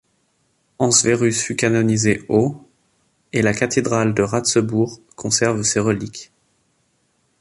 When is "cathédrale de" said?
3.53-4.23